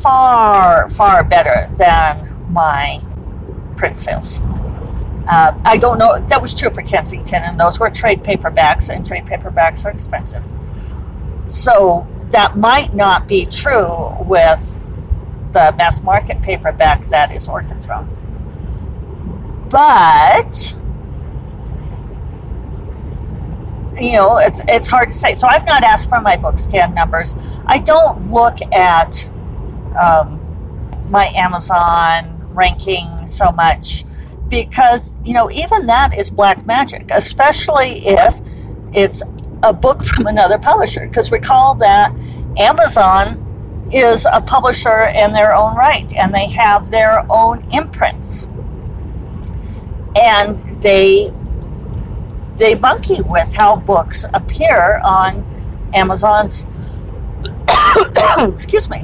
far, 0.01 0.89
far 0.89 1.23
better 1.23 1.65
than 1.75 2.51
my 2.51 2.99
print 3.75 3.99
sales. 3.99 4.39
Uh, 5.27 5.59
I 5.63 5.77
don't 5.77 5.97
know, 5.97 6.19
that 6.19 6.41
was 6.41 6.53
true 6.53 6.69
for 6.69 6.81
Kensington, 6.83 7.41
and 7.43 7.59
those 7.59 7.79
were 7.79 7.89
trade 7.89 8.23
paperbacks, 8.23 8.93
and 8.93 9.05
trade 9.05 9.25
paperbacks 9.25 9.85
are 9.85 9.91
expensive. 9.91 10.43
So 11.47 12.07
that 12.31 12.57
might 12.57 12.93
not 12.93 13.27
be 13.27 13.45
true 13.45 14.15
with 14.21 14.91
the 15.51 15.73
mass 15.77 16.03
market 16.03 16.41
paperback 16.41 17.05
that 17.05 17.31
is 17.31 17.47
Orchid 17.47 17.81
Throne. 17.81 18.09
But 19.69 20.75
you 23.99 24.13
know, 24.13 24.37
it's 24.37 24.61
it's 24.67 24.87
hard 24.87 25.09
to 25.09 25.13
say. 25.13 25.33
So 25.33 25.47
I've 25.47 25.65
not 25.65 25.83
asked 25.83 26.09
for 26.09 26.21
my 26.21 26.35
Bookscan 26.35 26.93
numbers. 26.93 27.33
I 27.65 27.79
don't 27.79 28.31
look 28.31 28.57
at 28.73 29.27
um, 29.99 30.39
my 31.09 31.27
Amazon 31.35 32.53
ranking 32.53 33.25
so 33.25 33.51
much 33.51 34.04
because 34.49 35.17
you 35.23 35.33
know 35.33 35.49
even 35.51 35.87
that 35.87 36.17
is 36.17 36.29
black 36.29 36.65
magic, 36.65 37.09
especially 37.11 38.05
if 38.05 38.39
it's 38.93 39.21
a 39.63 39.73
book 39.73 40.03
from 40.03 40.27
another 40.27 40.57
publisher. 40.57 41.07
Because 41.07 41.31
recall 41.31 41.75
that 41.75 42.13
Amazon 42.57 43.41
is 43.91 44.27
a 44.31 44.41
publisher 44.41 45.05
in 45.05 45.33
their 45.33 45.55
own 45.55 45.75
right, 45.75 46.13
and 46.15 46.33
they 46.33 46.47
have 46.49 46.89
their 46.89 47.25
own 47.31 47.65
imprints, 47.71 48.47
and 50.15 50.59
they 50.81 51.31
they 52.57 52.75
monkey 52.75 53.21
with 53.21 53.53
how 53.55 53.75
books 53.75 54.25
appear 54.33 55.01
on 55.03 55.45
Amazon's 55.93 56.65
excuse 58.37 58.89
me 58.89 59.03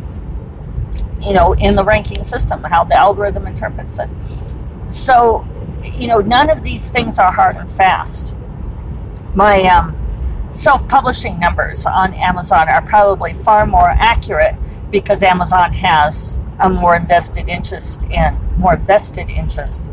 you 1.22 1.34
know 1.34 1.54
in 1.54 1.76
the 1.76 1.84
ranking 1.84 2.24
system 2.24 2.64
how 2.64 2.84
the 2.84 2.96
algorithm 2.96 3.46
interprets 3.46 4.00
it 4.00 4.10
so 4.92 5.48
you 5.84 6.08
know 6.08 6.20
none 6.20 6.50
of 6.50 6.64
these 6.64 6.92
things 6.92 7.18
are 7.18 7.32
hard 7.32 7.56
and 7.56 7.72
fast 7.72 8.36
my 9.36 9.64
um, 9.64 9.96
self-publishing 10.52 11.40
numbers 11.40 11.86
on 11.86 12.14
amazon 12.14 12.68
are 12.68 12.82
probably 12.82 13.34
far 13.34 13.66
more 13.66 13.90
accurate 13.90 14.56
because 14.92 15.24
amazon 15.24 15.72
has 15.72 16.38
a 16.60 16.70
more 16.70 16.96
invested 16.96 17.48
interest 17.50 18.10
in 18.10 18.38
more 18.58 18.78
vested 18.78 19.30
interest 19.30 19.92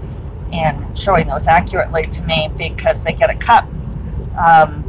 in 0.52 0.94
showing 0.94 1.26
those 1.26 1.46
accurately 1.46 2.02
to 2.02 2.22
me 2.22 2.50
because 2.56 3.04
they 3.04 3.12
get 3.12 3.30
a 3.30 3.34
cut. 3.34 3.64
Um, 4.38 4.84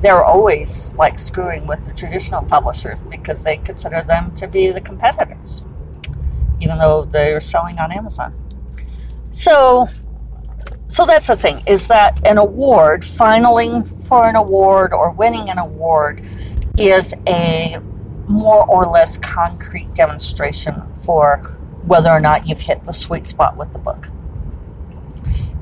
they're 0.00 0.24
always 0.24 0.94
like 0.96 1.18
screwing 1.18 1.66
with 1.66 1.84
the 1.84 1.92
traditional 1.92 2.42
publishers 2.42 3.02
because 3.02 3.44
they 3.44 3.56
consider 3.58 4.02
them 4.02 4.32
to 4.34 4.46
be 4.46 4.70
the 4.70 4.80
competitors, 4.80 5.64
even 6.60 6.78
though 6.78 7.04
they're 7.04 7.40
selling 7.40 7.78
on 7.78 7.92
Amazon. 7.92 8.34
So, 9.34 9.88
so 10.86 11.04
that's 11.04 11.26
the 11.26 11.34
thing 11.34 11.64
is 11.66 11.88
that 11.88 12.24
an 12.24 12.38
award, 12.38 13.04
filing 13.04 13.82
for 13.82 14.28
an 14.28 14.36
award 14.36 14.92
or 14.92 15.10
winning 15.10 15.50
an 15.50 15.58
award, 15.58 16.22
is 16.78 17.14
a 17.26 17.78
more 18.28 18.64
or 18.64 18.86
less 18.86 19.18
concrete 19.18 19.92
demonstration 19.92 20.94
for 20.94 21.38
whether 21.84 22.10
or 22.10 22.20
not 22.20 22.48
you've 22.48 22.60
hit 22.60 22.84
the 22.84 22.92
sweet 22.92 23.24
spot 23.24 23.56
with 23.56 23.72
the 23.72 23.78
book. 23.80 24.06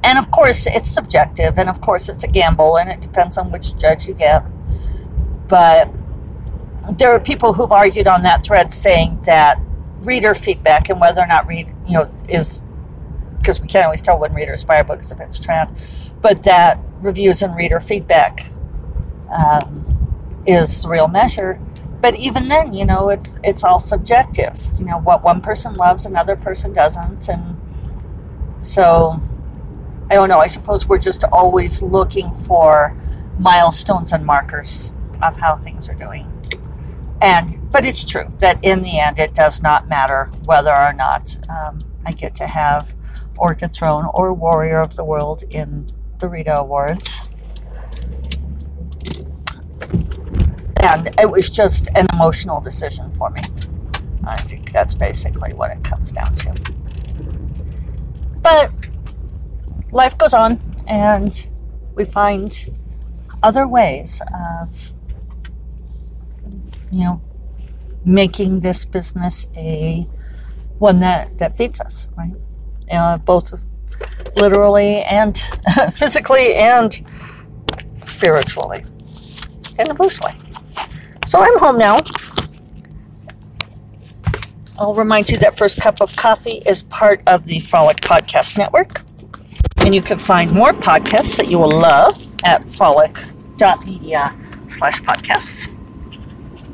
And 0.05 0.19
of 0.19 0.31
course, 0.31 0.67
it's 0.67 0.91
subjective, 0.91 1.59
and 1.59 1.71
of 1.71 1.81
course, 1.81 2.11
it's 2.11 2.25
a 2.25 2.29
gamble, 2.29 2.77
and 2.77 2.91
it 2.91 3.01
depends 3.01 3.39
on 3.39 3.51
which 3.51 3.75
judge 3.77 4.07
you 4.07 4.13
get. 4.13 4.45
But 5.49 5.89
there 6.91 7.11
are 7.11 7.21
people 7.21 7.55
who've 7.55 7.73
argued 7.73 8.07
on 8.07 8.23
that 8.25 8.45
thread 8.45 8.71
saying 8.71 9.23
that 9.23 9.59
reader 10.03 10.35
feedback 10.35 10.91
and 10.91 11.01
whether 11.01 11.23
or 11.23 11.27
not 11.27 11.47
read, 11.47 11.75
you 11.87 11.95
know, 11.95 12.15
is 12.29 12.65
because 13.43 13.61
we 13.61 13.67
can't 13.67 13.85
always 13.87 14.01
tell 14.01 14.19
when 14.19 14.33
readers 14.33 14.63
buy 14.63 14.83
books 14.83 15.11
if 15.11 15.21
it's 15.21 15.39
trad, 15.39 15.77
but 16.23 16.45
that 16.45 16.79
reviews 17.01 17.43
and 17.43 17.57
reader 17.57 17.81
feedback 17.81 18.47
um, 19.31 20.43
is 20.47 20.83
the 20.83 20.89
real 20.89 21.09
measure. 21.09 21.61
But 22.01 22.17
even 22.17 22.49
then, 22.49 22.73
you 22.73 22.85
know, 22.85 23.11
it's 23.11 23.37
it's 23.45 23.63
all 23.63 23.79
subjective. 23.79 24.59
You 24.79 24.87
know, 24.87 24.99
what 24.99 25.23
one 25.23 25.41
person 25.41 25.75
loves, 25.75 26.07
another 26.07 26.37
person 26.37 26.73
doesn't, 26.73 27.29
and 27.29 27.61
so 28.55 29.21
I 30.11 30.15
don't 30.15 30.29
know. 30.29 30.39
I 30.39 30.47
suppose 30.47 30.87
we're 30.87 30.99
just 30.99 31.25
always 31.33 31.83
looking 31.83 32.33
for 32.33 32.97
milestones 33.39 34.13
and 34.13 34.25
markers 34.25 34.93
of 35.23 35.39
how 35.39 35.55
things 35.55 35.89
are 35.89 35.95
doing. 35.95 36.29
And 37.21 37.71
but 37.71 37.85
it's 37.85 38.05
true 38.05 38.27
that 38.39 38.59
in 38.65 38.83
the 38.83 38.99
end, 38.99 39.19
it 39.19 39.35
does 39.35 39.63
not 39.63 39.89
matter 39.89 40.29
whether 40.45 40.77
or 40.77 40.93
not 40.93 41.37
um, 41.49 41.79
I 42.05 42.13
get 42.13 42.35
to 42.37 42.47
have 42.47 42.95
Orchid 43.39 43.73
Throne 43.73 44.09
or 44.15 44.33
Warrior 44.33 44.81
of 44.81 44.97
the 44.97 45.05
World 45.05 45.45
in 45.51 45.87
the 46.19 46.29
Rita 46.29 46.59
Awards. 46.59 47.21
And 50.83 51.09
it 51.19 51.31
was 51.31 51.49
just 51.51 51.89
an 51.95 52.07
emotional 52.13 52.61
decision 52.61 53.13
for 53.13 53.31
me. 53.31 53.43
I 54.25 54.41
think 54.43 54.73
that's 54.73 54.95
basically 54.95 55.53
what 55.53 55.71
it 55.71 55.83
comes 55.83 56.13
down 56.13 56.35
to. 56.37 56.55
But 58.41 58.71
life 59.91 60.17
goes 60.19 60.35
on 60.35 60.61
and 60.89 61.47
we 61.95 62.05
find 62.05 62.57
other 63.43 63.67
ways 63.67 64.21
of, 64.35 64.91
you 66.91 67.05
know, 67.05 67.23
making 68.05 68.61
this 68.61 68.85
business 68.85 69.47
a 69.57 70.07
one 70.79 71.01
that, 71.01 71.39
that 71.39 71.57
feeds 71.57 71.81
us, 71.81 72.09
right? 72.17 72.35
Uh, 72.91 73.19
both 73.19 73.53
literally 74.37 75.03
and 75.03 75.39
physically 75.93 76.55
and 76.55 77.03
spiritually 77.99 78.85
and 79.79 79.89
emotionally. 79.89 80.35
So 81.27 81.41
I'm 81.41 81.59
home 81.59 81.79
now. 81.79 82.01
I'll 84.79 84.95
remind 84.95 85.31
you 85.31 85.39
that 85.39 85.57
First 85.57 85.81
Cup 85.81 86.01
of 86.01 86.17
Coffee 86.17 86.61
is 86.67 86.83
part 86.83 87.23
of 87.27 87.45
the 87.47 87.61
Frolic 87.61 87.99
Podcast 87.99 88.59
Network. 88.59 89.03
And 89.85 89.95
you 89.95 90.03
can 90.03 90.19
find 90.19 90.51
more 90.51 90.73
podcasts 90.73 91.37
that 91.37 91.49
you 91.49 91.59
will 91.59 91.71
love 91.71 92.21
at 92.45 92.69
frolic.media 92.69 94.37
slash 94.67 95.01
podcasts. 95.01 95.69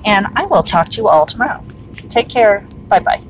And 0.05 0.27
I 0.37 0.47
will 0.47 0.62
talk 0.62 0.88
to 0.90 0.97
you 0.97 1.09
all 1.09 1.27
tomorrow. 1.27 1.62
Take 2.09 2.29
care. 2.29 2.61
Bye 2.88 3.01
bye. 3.01 3.23